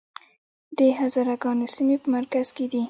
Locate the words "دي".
2.71-2.79